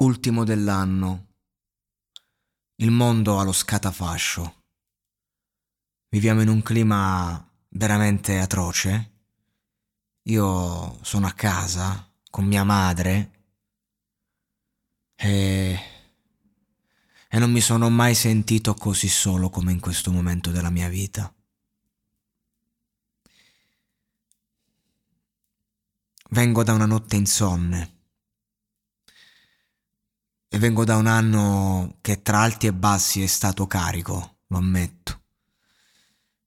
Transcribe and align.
Ultimo 0.00 0.44
dell'anno. 0.44 1.26
Il 2.76 2.90
mondo 2.90 3.38
allo 3.38 3.52
scatafascio. 3.52 4.62
Viviamo 6.08 6.40
in 6.40 6.48
un 6.48 6.62
clima 6.62 7.46
veramente 7.68 8.38
atroce. 8.38 9.10
Io 10.22 10.98
sono 11.04 11.26
a 11.26 11.32
casa 11.32 12.10
con 12.30 12.46
mia 12.46 12.64
madre 12.64 13.44
e... 15.16 15.78
e 17.28 17.38
non 17.38 17.50
mi 17.52 17.60
sono 17.60 17.90
mai 17.90 18.14
sentito 18.14 18.72
così 18.72 19.08
solo 19.08 19.50
come 19.50 19.72
in 19.72 19.80
questo 19.80 20.10
momento 20.10 20.50
della 20.50 20.70
mia 20.70 20.88
vita. 20.88 21.30
Vengo 26.30 26.64
da 26.64 26.72
una 26.72 26.86
notte 26.86 27.16
insonne 27.16 27.98
e 30.52 30.58
vengo 30.58 30.84
da 30.84 30.96
un 30.96 31.06
anno 31.06 31.98
che 32.00 32.22
tra 32.22 32.40
alti 32.40 32.66
e 32.66 32.72
bassi 32.72 33.22
è 33.22 33.26
stato 33.26 33.68
carico, 33.68 34.38
lo 34.48 34.56
ammetto. 34.56 35.20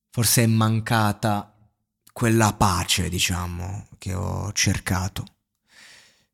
Forse 0.10 0.44
è 0.44 0.46
mancata 0.46 1.56
quella 2.12 2.52
pace, 2.54 3.08
diciamo, 3.08 3.88
che 3.98 4.14
ho 4.14 4.52
cercato. 4.52 5.24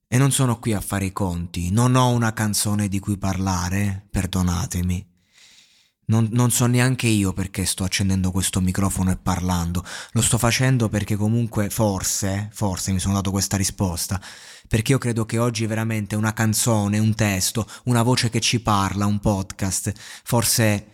E 0.08 0.18
non 0.18 0.32
sono 0.32 0.58
qui 0.58 0.74
a 0.74 0.82
fare 0.82 1.06
i 1.06 1.14
conti, 1.14 1.70
non 1.70 1.96
ho 1.96 2.10
una 2.10 2.34
canzone 2.34 2.88
di 2.88 2.98
cui 2.98 3.20
parlare, 3.20 4.08
perdonatemi. 4.10 5.08
Non, 6.06 6.28
non, 6.32 6.50
so 6.50 6.66
neanche 6.66 7.06
io 7.06 7.34
perché 7.34 7.66
sto 7.66 7.84
accendendo 7.84 8.32
questo 8.32 8.62
microfono 8.62 9.12
e 9.12 9.18
parlando. 9.18 9.86
Lo 10.14 10.24
sto 10.24 10.40
facendo 10.40 10.90
perché 10.90 11.16
comunque 11.16 11.70
forse, 11.70 12.50
forse 12.52 12.92
mi 12.92 13.00
sono 13.00 13.14
dato 13.14 13.30
questa 13.30 13.58
risposta, 13.58 14.20
perché 14.70 14.94
io 14.94 15.00
credo 15.00 15.26
che 15.26 15.40
oggi 15.40 15.66
veramente 15.66 16.16
una 16.16 16.32
canzone, 16.32 17.00
un 17.00 17.16
testo, 17.16 17.68
una 17.86 18.04
voce 18.04 18.30
che 18.30 18.40
ci 18.40 18.62
parla, 18.62 19.08
un 19.08 19.20
podcast, 19.20 19.92
forse 20.24 20.88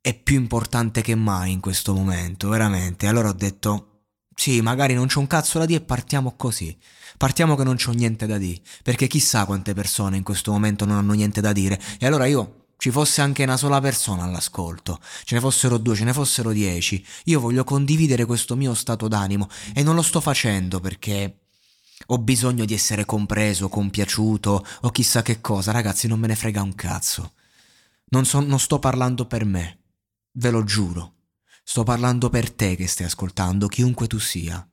è 0.00 0.14
più 0.14 0.36
importante 0.36 1.00
che 1.00 1.14
mai 1.16 1.52
in 1.52 1.60
questo 1.60 1.94
momento, 1.94 2.50
veramente. 2.50 3.08
Allora 3.08 3.30
ho 3.30 3.32
detto, 3.32 4.02
sì, 4.34 4.60
magari 4.60 4.92
non 4.94 5.08
c'ho 5.08 5.20
un 5.20 5.26
cazzo 5.26 5.58
da 5.58 5.64
dire 5.64 5.80
e 5.80 5.84
partiamo 5.84 6.36
così. 6.36 6.78
Partiamo 7.16 7.56
che 7.56 7.64
non 7.64 7.76
c'ho 7.76 7.92
niente 7.92 8.26
da 8.26 8.36
dire, 8.36 8.60
perché 8.82 9.06
chissà 9.06 9.46
quante 9.46 9.72
persone 9.72 10.18
in 10.18 10.22
questo 10.22 10.52
momento 10.52 10.84
non 10.84 10.98
hanno 10.98 11.14
niente 11.14 11.40
da 11.40 11.52
dire. 11.52 11.80
E 11.98 12.06
allora 12.06 12.26
io 12.26 12.66
ci 12.76 12.90
fosse 12.90 13.22
anche 13.22 13.42
una 13.44 13.56
sola 13.56 13.80
persona 13.80 14.24
all'ascolto, 14.24 15.00
ce 15.24 15.34
ne 15.34 15.40
fossero 15.40 15.78
due, 15.78 15.96
ce 15.96 16.04
ne 16.04 16.12
fossero 16.12 16.52
dieci, 16.52 17.04
io 17.24 17.40
voglio 17.40 17.64
condividere 17.64 18.26
questo 18.26 18.54
mio 18.54 18.74
stato 18.74 19.08
d'animo 19.08 19.48
e 19.74 19.82
non 19.82 19.94
lo 19.94 20.02
sto 20.02 20.20
facendo 20.20 20.78
perché 20.78 21.45
ho 22.06 22.18
bisogno 22.18 22.64
di 22.64 22.74
essere 22.74 23.04
compreso, 23.04 23.68
compiaciuto 23.68 24.66
o 24.82 24.90
chissà 24.90 25.22
che 25.22 25.40
cosa, 25.40 25.72
ragazzi 25.72 26.06
non 26.06 26.18
me 26.18 26.28
ne 26.28 26.36
frega 26.36 26.62
un 26.62 26.74
cazzo. 26.74 27.32
Non, 28.08 28.24
so, 28.24 28.40
non 28.40 28.60
sto 28.60 28.78
parlando 28.78 29.26
per 29.26 29.44
me, 29.44 29.78
ve 30.32 30.50
lo 30.50 30.62
giuro, 30.64 31.14
sto 31.64 31.82
parlando 31.82 32.28
per 32.28 32.52
te 32.52 32.76
che 32.76 32.86
stai 32.86 33.06
ascoltando, 33.06 33.66
chiunque 33.66 34.06
tu 34.06 34.18
sia, 34.18 34.66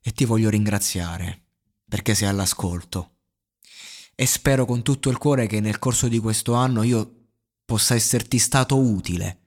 e 0.00 0.12
ti 0.12 0.24
voglio 0.24 0.50
ringraziare 0.50 1.42
perché 1.86 2.14
sei 2.14 2.28
all'ascolto. 2.28 3.10
E 4.14 4.26
spero 4.26 4.64
con 4.64 4.82
tutto 4.82 5.10
il 5.10 5.18
cuore 5.18 5.46
che 5.46 5.60
nel 5.60 5.78
corso 5.78 6.08
di 6.08 6.18
questo 6.18 6.54
anno 6.54 6.82
io 6.82 7.26
possa 7.64 7.94
esserti 7.94 8.38
stato 8.38 8.78
utile. 8.78 9.43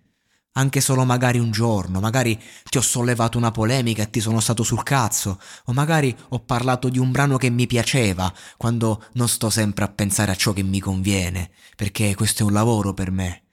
Anche 0.57 0.81
solo 0.81 1.05
magari 1.05 1.37
un 1.37 1.51
giorno, 1.51 1.99
magari 1.99 2.39
ti 2.63 2.79
ho 2.79 2.81
sollevato 2.81 3.37
una 3.37 3.51
polemica 3.51 4.01
e 4.01 4.09
ti 4.09 4.19
sono 4.19 4.39
stato 4.39 4.63
sul 4.63 4.81
cazzo, 4.81 5.39
o 5.65 5.73
magari 5.73 6.15
ho 6.29 6.39
parlato 6.39 6.89
di 6.89 6.97
un 6.97 7.11
brano 7.11 7.37
che 7.37 7.51
mi 7.51 7.67
piaceva, 7.67 8.33
quando 8.57 9.03
non 9.13 9.29
sto 9.29 9.51
sempre 9.51 9.85
a 9.85 9.87
pensare 9.87 10.31
a 10.31 10.35
ciò 10.35 10.53
che 10.53 10.63
mi 10.63 10.79
conviene, 10.79 11.51
perché 11.75 12.15
questo 12.15 12.41
è 12.41 12.45
un 12.47 12.53
lavoro 12.53 12.95
per 12.95 13.11
me. 13.11 13.43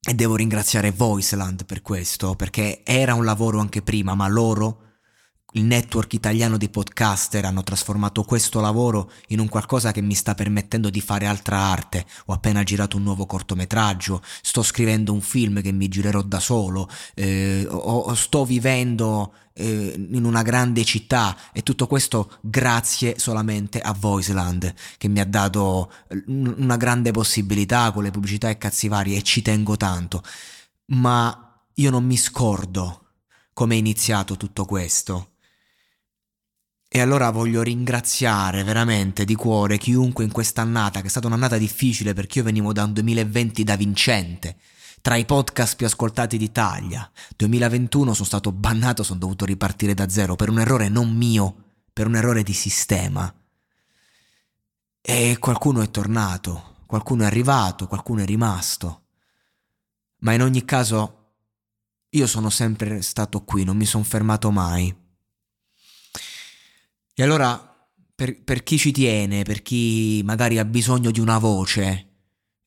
E 0.00 0.14
devo 0.14 0.36
ringraziare 0.36 0.90
Voiceland 0.90 1.66
per 1.66 1.82
questo, 1.82 2.34
perché 2.34 2.82
era 2.82 3.12
un 3.12 3.26
lavoro 3.26 3.60
anche 3.60 3.82
prima, 3.82 4.14
ma 4.14 4.26
loro 4.26 4.93
il 5.54 5.64
network 5.64 6.12
italiano 6.14 6.56
di 6.56 6.68
podcaster 6.68 7.44
hanno 7.44 7.62
trasformato 7.62 8.22
questo 8.22 8.60
lavoro 8.60 9.10
in 9.28 9.40
un 9.40 9.48
qualcosa 9.48 9.92
che 9.92 10.00
mi 10.00 10.14
sta 10.14 10.34
permettendo 10.34 10.90
di 10.90 11.00
fare 11.00 11.26
altra 11.26 11.58
arte. 11.58 12.06
Ho 12.26 12.32
appena 12.32 12.62
girato 12.62 12.96
un 12.96 13.04
nuovo 13.04 13.26
cortometraggio, 13.26 14.22
sto 14.42 14.62
scrivendo 14.62 15.12
un 15.12 15.20
film 15.20 15.60
che 15.62 15.72
mi 15.72 15.88
girerò 15.88 16.22
da 16.22 16.40
solo, 16.40 16.88
eh, 17.14 17.66
o, 17.68 18.12
sto 18.14 18.44
vivendo 18.44 19.34
eh, 19.52 19.94
in 19.96 20.24
una 20.24 20.42
grande 20.42 20.84
città 20.84 21.36
e 21.52 21.62
tutto 21.62 21.86
questo 21.86 22.38
grazie 22.40 23.18
solamente 23.18 23.80
a 23.80 23.94
Voiceland 23.96 24.74
che 24.98 25.08
mi 25.08 25.20
ha 25.20 25.26
dato 25.26 25.92
una 26.26 26.76
grande 26.76 27.12
possibilità 27.12 27.92
con 27.92 28.02
le 28.02 28.10
pubblicità 28.10 28.48
e 28.48 28.58
cazzi 28.58 28.88
vari 28.88 29.16
e 29.16 29.22
ci 29.22 29.40
tengo 29.42 29.76
tanto. 29.76 30.22
Ma 30.86 31.60
io 31.74 31.90
non 31.90 32.04
mi 32.04 32.16
scordo 32.16 33.00
come 33.52 33.76
è 33.76 33.78
iniziato 33.78 34.36
tutto 34.36 34.64
questo 34.64 35.33
e 36.96 37.00
allora 37.00 37.30
voglio 37.30 37.62
ringraziare 37.62 38.62
veramente 38.62 39.24
di 39.24 39.34
cuore 39.34 39.78
chiunque 39.78 40.22
in 40.22 40.30
quest'annata, 40.30 41.00
che 41.00 41.08
è 41.08 41.10
stata 41.10 41.26
un'annata 41.26 41.58
difficile 41.58 42.12
perché 42.12 42.38
io 42.38 42.44
venivo 42.44 42.72
da 42.72 42.84
un 42.84 42.92
2020 42.92 43.64
da 43.64 43.74
vincente, 43.74 44.58
tra 45.02 45.16
i 45.16 45.24
podcast 45.24 45.74
più 45.74 45.86
ascoltati 45.86 46.38
d'Italia. 46.38 47.10
2021 47.34 48.14
sono 48.14 48.24
stato 48.24 48.52
bannato, 48.52 49.02
sono 49.02 49.18
dovuto 49.18 49.44
ripartire 49.44 49.92
da 49.92 50.08
zero 50.08 50.36
per 50.36 50.50
un 50.50 50.60
errore 50.60 50.88
non 50.88 51.10
mio, 51.10 51.72
per 51.92 52.06
un 52.06 52.14
errore 52.14 52.44
di 52.44 52.52
sistema. 52.52 53.34
E 55.00 55.36
qualcuno 55.40 55.82
è 55.82 55.90
tornato, 55.90 56.76
qualcuno 56.86 57.24
è 57.24 57.26
arrivato, 57.26 57.88
qualcuno 57.88 58.22
è 58.22 58.24
rimasto. 58.24 59.06
Ma 60.18 60.32
in 60.32 60.42
ogni 60.42 60.64
caso 60.64 61.32
io 62.10 62.26
sono 62.28 62.50
sempre 62.50 63.02
stato 63.02 63.42
qui, 63.42 63.64
non 63.64 63.76
mi 63.76 63.84
sono 63.84 64.04
fermato 64.04 64.52
mai. 64.52 65.02
E 67.16 67.22
allora, 67.22 67.86
per, 68.12 68.42
per, 68.42 68.64
chi 68.64 68.76
ci 68.76 68.90
tiene, 68.90 69.44
per 69.44 69.62
chi 69.62 70.20
magari 70.24 70.58
ha 70.58 70.64
bisogno 70.64 71.12
di 71.12 71.20
una 71.20 71.38
voce, 71.38 72.08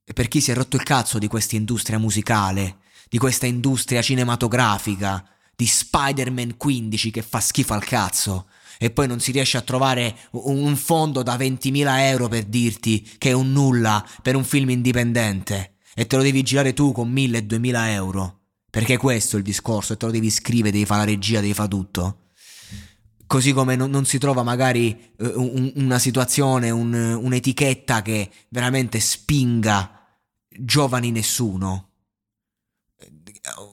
e 0.06 0.14
per 0.14 0.30
chi 0.30 0.40
si 0.40 0.52
è 0.52 0.54
rotto 0.54 0.78
il 0.78 0.84
cazzo 0.84 1.20
di 1.20 1.28
questa 1.28 1.58
industria 1.58 2.00
musicale, 2.00 2.78
di 3.10 3.18
questa 3.18 3.46
industria 3.46 4.02
cinematografica, 4.02 5.28
di 5.54 5.66
Spider-Man 5.66 6.56
15 6.56 7.12
che 7.12 7.22
fa 7.24 7.42
schifo 7.42 7.74
al 7.74 7.84
cazzo, 7.84 8.48
e 8.80 8.90
poi 8.90 9.08
non 9.08 9.20
si 9.20 9.34
riesce 9.34 9.58
a 9.58 9.62
trovare 9.62 10.16
un 10.32 10.78
fondo 10.78 11.24
da 11.24 11.36
20.000 11.36 12.00
euro 12.00 12.30
per 12.30 12.46
dirti 12.46 13.02
che 13.18 13.32
è 13.32 13.34
un 13.34 13.52
nulla 13.52 14.06
per 14.22 14.38
un 14.38 14.46
film 14.46 14.70
indipendente, 14.70 15.74
e 15.94 16.08
te 16.08 16.16
lo 16.16 16.24
devi 16.24 16.42
girare 16.44 16.74
tu 16.74 16.94
con 16.94 17.14
1.000-2.000 17.14 17.88
euro. 17.90 18.40
Perché 18.70 18.96
questo 18.96 19.36
è 19.36 19.40
il 19.40 19.46
discorso, 19.46 19.92
e 19.92 19.98
te 19.98 20.06
lo 20.06 20.12
devi 20.14 20.30
scrivere, 20.30 20.72
devi 20.72 20.86
fare 20.86 21.02
la 21.02 21.12
regia, 21.12 21.42
devi 21.42 21.54
fare 21.54 21.68
tutto 21.68 22.20
così 23.28 23.52
come 23.52 23.76
non, 23.76 23.90
non 23.90 24.06
si 24.06 24.18
trova 24.18 24.42
magari 24.42 25.14
uh, 25.18 25.26
un, 25.36 25.72
una 25.76 26.00
situazione, 26.00 26.72
un, 26.72 26.94
un'etichetta 26.94 28.02
che 28.02 28.32
veramente 28.50 29.00
spinga 29.00 29.92
giovani 30.50 31.12
nessuno, 31.12 31.90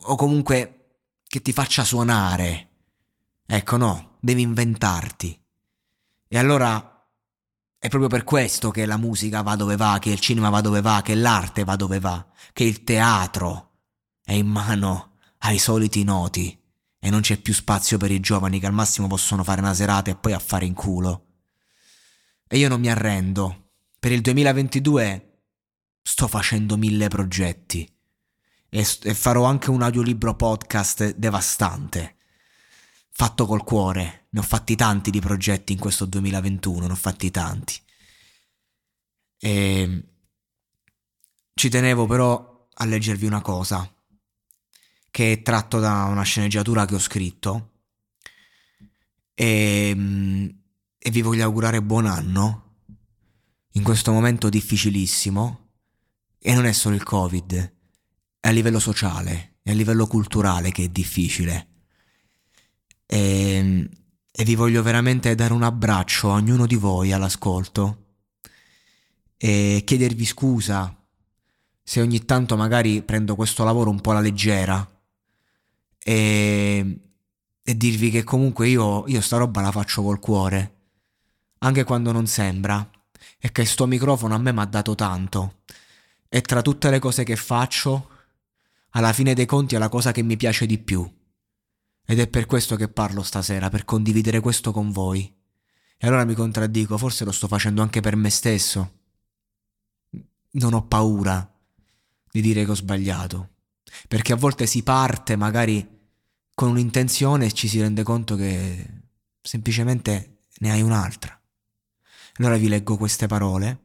o 0.03 0.17
comunque 0.17 0.99
che 1.27 1.41
ti 1.41 1.53
faccia 1.53 1.85
suonare. 1.85 2.69
Ecco, 3.47 3.77
no, 3.77 4.17
devi 4.21 4.43
inventarti. 4.43 5.39
E 6.29 6.39
allora 6.39 7.07
è 7.79 7.89
proprio 7.89 8.09
per 8.09 8.25
questo 8.25 8.71
che 8.71 8.87
la 8.87 8.97
musica 8.97 9.43
va 9.43 9.57
dove 9.57 9.77
va, 9.77 9.99
che 10.01 10.11
il 10.11 10.21
cinema 10.21 10.51
va 10.51 10.61
dove 10.61 10.81
va, 10.81 11.01
che 11.03 11.15
l'arte 11.15 11.65
va 11.65 11.77
dove 11.77 12.01
va, 12.01 12.27
che 12.53 12.65
il 12.65 12.85
teatro 12.85 13.71
è 14.23 14.33
in 14.33 14.47
mano 14.47 15.17
ai 15.39 15.59
soliti 15.59 16.03
noti 16.05 16.59
e 17.05 17.11
non 17.11 17.21
c'è 17.21 17.37
più 17.37 17.53
spazio 17.53 17.99
per 17.99 18.11
i 18.11 18.19
giovani 18.19 18.59
che 18.59 18.65
al 18.65 18.73
massimo 18.73 19.07
possono 19.07 19.45
fare 19.45 19.61
una 19.61 19.75
serata 19.75 20.11
e 20.11 20.17
poi 20.17 20.33
affare 20.33 20.65
in 20.65 20.73
culo. 20.73 21.27
E 22.49 22.57
io 22.57 22.67
non 22.71 22.81
mi 22.81 22.89
arrendo. 22.89 23.73
Per 24.01 24.11
il 24.11 24.23
2022 24.23 25.43
sto 26.01 26.27
facendo 26.29 26.79
mille 26.79 27.09
progetti 27.09 27.87
e, 28.71 28.87
e 29.03 29.13
farò 29.13 29.45
anche 29.45 29.69
un 29.69 29.83
audiolibro 29.83 30.35
podcast 30.35 31.15
devastante. 31.17 32.17
Fatto 33.11 33.45
col 33.45 33.65
cuore, 33.65 34.29
ne 34.31 34.41
ho 34.41 34.43
fatti 34.43 34.75
tanti 34.75 35.11
di 35.11 35.21
progetti 35.21 35.75
in 35.75 35.79
questo 35.79 36.07
2021, 36.07 36.87
ne 36.87 36.93
ho 36.93 36.97
fatti 36.97 37.31
tanti. 37.31 37.75
E 39.37 40.09
ci 41.53 41.69
tenevo 41.69 42.07
però 42.07 42.67
a 42.73 42.85
leggervi 42.87 43.27
una 43.27 43.43
cosa 43.43 43.94
che 45.15 45.31
è 45.31 45.43
tratto 45.43 45.79
da 45.79 46.07
una 46.07 46.25
sceneggiatura 46.25 46.87
che 46.87 46.97
ho 46.97 46.99
scritto. 46.99 47.71
E, 49.33 49.93
mm, 49.95 50.49
e 50.99 51.11
vi 51.13 51.23
voglio 51.23 51.45
augurare 51.45 51.81
buon 51.81 52.07
anno. 52.07 52.79
In 53.75 53.85
questo 53.85 54.11
momento 54.11 54.49
difficilissimo. 54.49 55.69
E 56.37 56.53
non 56.53 56.67
è 56.67 56.73
solo 56.73 56.97
il 56.97 57.05
covid, 57.05 57.75
è 58.41 58.49
a 58.49 58.51
livello 58.51 58.81
sociale, 58.81 59.59
è 59.63 59.71
a 59.71 59.75
livello 59.75 60.09
culturale 60.09 60.73
che 60.73 60.83
è 60.83 60.89
difficile. 60.89 61.69
E, 63.07 63.89
e 64.33 64.45
vi 64.45 64.55
voglio 64.57 64.83
veramente 64.83 65.33
dare 65.37 65.53
un 65.53 65.63
abbraccio 65.63 66.33
a 66.33 66.35
ognuno 66.35 66.67
di 66.67 66.75
voi 66.75 67.13
all'ascolto. 67.13 68.17
E 69.37 69.83
chiedervi 69.87 70.25
scusa 70.25 70.93
se 71.85 72.01
ogni 72.01 72.25
tanto 72.25 72.57
magari 72.57 73.01
prendo 73.03 73.37
questo 73.37 73.63
lavoro 73.63 73.91
un 73.91 74.01
po' 74.01 74.11
alla 74.11 74.19
leggera 74.19 74.89
e, 76.07 77.01
e 77.63 77.77
dirvi 77.77 78.11
che 78.11 78.23
comunque 78.25 78.69
io, 78.69 79.05
io 79.07 79.23
sta 79.23 79.39
roba 79.39 79.63
la 79.63 79.73
faccio 79.73 80.03
col 80.03 80.21
cuore, 80.21 80.75
anche 81.61 81.83
quando 81.85 82.13
non 82.13 82.27
sembra, 82.27 82.89
e 83.39 83.51
che 83.51 83.65
sto 83.65 83.87
microfono 83.87 84.35
a 84.35 84.39
me 84.39 84.53
mi 84.53 84.61
ha 84.61 84.67
dato 84.67 84.95
tanto. 84.95 85.63
E 86.29 86.43
tra 86.43 86.61
tutte 86.61 86.91
le 86.91 86.99
cose 86.99 87.25
che 87.25 87.37
faccio, 87.37 88.11
alla 88.91 89.15
fine 89.15 89.33
dei 89.33 89.47
conti 89.47 89.77
è 89.77 89.79
la 89.79 89.89
cosa 89.89 90.13
che 90.13 90.23
mi 90.23 90.37
piace 90.37 90.67
di 90.67 90.79
più. 90.79 91.11
Ed 92.07 92.19
è 92.19 92.29
per 92.29 92.45
questo 92.45 92.77
che 92.77 92.89
parlo 92.89 93.23
stasera, 93.23 93.71
per 93.71 93.87
condividere 93.87 94.41
questo 94.41 94.73
con 94.73 94.91
voi. 94.91 95.35
E 95.97 96.07
allora 96.07 96.27
mi 96.27 96.35
contraddico, 96.35 96.99
forse 96.99 97.25
lo 97.25 97.33
sto 97.33 97.49
facendo 97.49 97.81
anche 97.81 98.01
per 98.01 98.15
me 98.15 98.29
stesso. 98.29 98.93
Non 100.51 100.75
ho 100.75 100.87
paura 100.87 101.51
di 102.31 102.43
dire 102.43 102.65
che 102.65 102.71
ho 102.73 102.75
sbagliato, 102.75 103.53
perché 104.07 104.35
a 104.35 104.37
volte 104.37 104.67
si 104.67 104.83
parte 104.83 105.37
magari 105.37 105.94
con 106.55 106.69
un'intenzione 106.71 107.53
ci 107.53 107.69
si 107.69 107.81
rende 107.81 108.03
conto 108.03 108.37
che 108.37 109.03
semplicemente 109.41 110.39
ne 110.59 110.71
hai 110.71 110.83
un'altra. 110.83 111.39
Allora 112.37 112.57
vi 112.57 112.69
leggo 112.69 112.97
queste 112.97 113.27
parole 113.27 113.83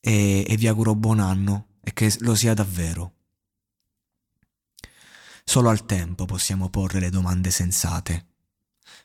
e, 0.00 0.44
e 0.46 0.56
vi 0.56 0.66
auguro 0.66 0.94
buon 0.94 1.20
anno 1.20 1.78
e 1.80 1.92
che 1.92 2.14
lo 2.20 2.34
sia 2.34 2.54
davvero. 2.54 3.14
Solo 5.44 5.70
al 5.70 5.86
tempo 5.86 6.26
possiamo 6.26 6.68
porre 6.68 7.00
le 7.00 7.08
domande 7.08 7.50
sensate, 7.50 8.26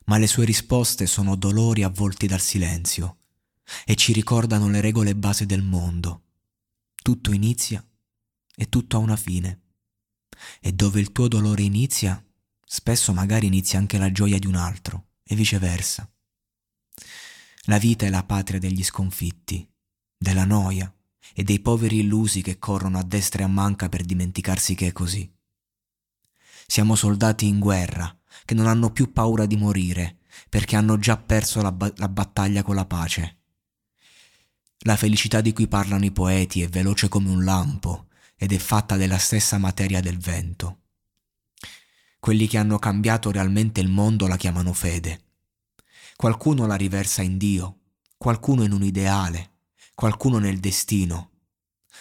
ma 0.06 0.18
le 0.18 0.28
sue 0.28 0.44
risposte 0.44 1.06
sono 1.06 1.36
dolori 1.36 1.84
avvolti 1.84 2.28
dal 2.28 2.42
silenzio 2.42 3.19
e 3.86 3.95
ci 3.95 4.12
ricordano 4.12 4.68
le 4.68 4.81
regole 4.81 5.16
base 5.16 5.45
del 5.45 5.62
mondo. 5.62 6.24
Tutto 7.01 7.31
inizia 7.31 7.86
e 8.56 8.69
tutto 8.69 8.98
ha 8.98 9.00
una 9.00 9.16
fine. 9.16 9.62
E 10.60 10.74
dove 10.74 11.00
il 11.00 11.12
tuo 11.12 11.28
dolore 11.28 11.62
inizia, 11.62 12.22
spesso 12.65 13.13
magari 13.13 13.48
inizia 13.48 13.80
anche 13.80 13.98
la 13.98 14.12
gioia 14.12 14.39
di 14.39 14.48
un 14.48 14.56
altro 14.56 15.07
e 15.24 15.36
viceversa. 15.36 16.10
La 17.63 17.77
vita 17.77 18.06
è 18.06 18.10
la 18.10 18.24
patria 18.24 18.60
degli 18.60 18.83
sconfitti, 18.83 19.68
della 20.18 20.45
noia 20.45 20.94
e 21.33 21.44
dei 21.44 21.60
poveri 21.60 22.00
illusi 22.00 22.42
che 22.42 22.60
corrono 22.60 23.00
a 23.00 23.04
destra 23.04 23.42
e 23.42 23.45
a 23.45 23.48
manca 23.48 23.89
per 23.89 24.04
dimenticarsi 24.04 24.75
che 24.75 24.88
è 24.88 24.92
così. 24.92 25.31
Siamo 26.68 26.95
soldati 26.95 27.48
in 27.48 27.60
guerra 27.60 28.15
che 28.45 28.54
non 28.54 28.68
hanno 28.68 28.92
più 28.92 29.12
paura 29.12 29.45
di 29.45 29.56
morire 29.56 30.18
perché 30.50 30.75
hanno 30.75 30.98
già 30.98 31.18
perso 31.18 31.62
la, 31.62 31.71
ba- 31.71 31.94
la 31.98 32.09
battaglia 32.09 32.63
con 32.63 32.75
la 32.75 32.86
pace. 32.86 33.38
La 34.86 34.98
felicità 34.98 35.39
di 35.39 35.54
cui 35.54 35.68
parlano 35.68 36.04
i 36.04 36.12
poeti 36.12 36.62
è 36.62 36.68
veloce 36.68 37.07
come 37.07 37.30
un 37.30 37.44
lampo 37.44 38.07
ed 38.36 38.51
è 38.51 38.57
fatta 38.57 38.98
della 38.98 39.18
stessa 39.18 39.57
materia 39.57 40.01
del 40.01 40.18
vento. 40.18 40.80
Quelli 42.24 42.48
che 42.48 42.58
hanno 42.58 42.80
cambiato 42.80 43.31
realmente 43.31 43.81
il 43.81 43.90
mondo 43.90 44.28
la 44.28 44.38
chiamano 44.38 44.72
fede. 44.72 45.24
Qualcuno 46.16 46.66
la 46.66 46.75
riversa 46.75 47.22
in 47.22 47.38
Dio, 47.38 47.80
qualcuno 48.16 48.64
in 48.64 48.72
un 48.72 48.81
ideale, 48.81 49.56
qualcuno 49.94 50.38
nel 50.38 50.62
destino. 50.62 51.31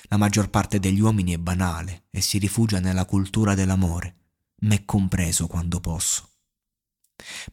La 0.03 0.17
maggior 0.17 0.49
parte 0.49 0.79
degli 0.79 1.01
uomini 1.01 1.33
è 1.33 1.39
banale 1.39 2.05
e 2.11 2.21
si 2.21 2.39
rifugia 2.39 2.79
nella 2.79 3.05
cultura 3.05 3.57
dell'amore, 3.57 4.15
me 4.61 4.85
compreso 4.85 5.49
quando 5.49 5.81
posso. 5.81 6.29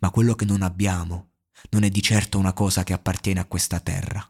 Ma 0.02 0.12
quello 0.12 0.36
che 0.36 0.46
non 0.46 0.62
abbiamo 0.62 1.30
non 1.72 1.82
è 1.82 1.90
di 1.90 2.04
certo 2.04 2.38
una 2.38 2.54
cosa 2.54 2.84
che 2.84 2.94
appartiene 2.94 3.40
a 3.40 3.46
questa 3.46 3.80
terra. 3.80 4.24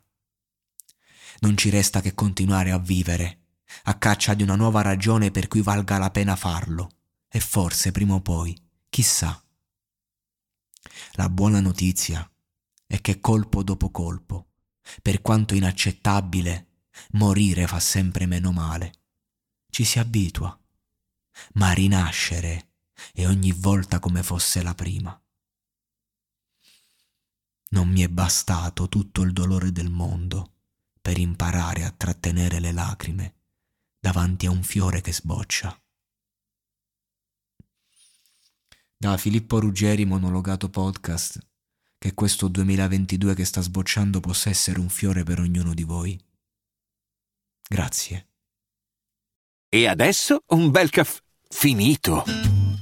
Non 1.40 1.58
ci 1.58 1.70
resta 1.70 2.00
che 2.00 2.16
continuare 2.16 2.72
a 2.72 2.80
vivere, 2.80 3.48
a 3.84 3.96
caccia 3.96 4.34
di 4.34 4.44
una 4.44 4.56
nuova 4.56 4.82
ragione 4.82 5.30
per 5.30 5.50
cui 5.50 5.62
valga 5.62 5.98
la 5.98 6.10
pena 6.10 6.38
farlo 6.38 6.92
e 7.30 7.40
forse 7.40 7.92
prima 7.92 8.16
o 8.16 8.22
poi, 8.22 8.58
chissà. 8.90 9.42
La 11.14 11.30
buona 11.30 11.60
notizia 11.60 12.30
è 12.88 13.00
che 13.02 13.20
colpo 13.20 13.64
dopo 13.64 13.92
colpo, 13.92 14.48
per 15.02 15.22
quanto 15.22 15.54
inaccettabile, 15.54 16.68
morire 17.12 17.68
fa 17.68 17.80
sempre 17.80 18.26
meno 18.26 18.52
male. 18.52 18.94
Ci 19.70 19.84
si 19.84 20.00
abitua, 20.00 20.60
ma 21.54 21.72
rinascere 21.72 22.72
è 23.14 23.28
ogni 23.28 23.52
volta 23.52 24.00
come 24.00 24.24
fosse 24.24 24.64
la 24.64 24.74
prima. 24.74 25.20
Non 27.72 27.88
mi 27.88 28.02
è 28.02 28.10
bastato 28.10 28.90
tutto 28.90 29.22
il 29.22 29.32
dolore 29.32 29.72
del 29.72 29.92
mondo 29.92 30.54
per 31.00 31.20
imparare 31.20 31.86
a 31.86 31.92
trattenere 31.92 32.60
le 32.60 32.72
lacrime 32.72 33.36
davanti 34.00 34.48
a 34.48 34.52
un 34.52 34.64
fiore 34.64 35.02
che 35.02 35.14
sboccia 35.14 35.80
da 39.02 39.16
Filippo 39.16 39.62
Ruggeri 39.62 40.04
Monologato 40.04 40.68
Podcast, 40.68 41.40
che 41.98 42.14
questo 42.14 42.50
2022 42.50 43.34
che 43.34 43.46
sta 43.46 43.62
sbocciando 43.62 44.20
possa 44.20 44.50
essere 44.50 44.78
un 44.78 44.90
fiore 44.90 45.24
per 45.24 45.40
ognuno 45.40 45.74
di 45.74 45.84
voi. 45.84 46.20
Grazie. 47.66 48.28
E 49.70 49.88
adesso 49.88 50.44
un 50.48 50.70
bel 50.72 50.90
caffè 50.90 51.22
finito. 51.48 52.59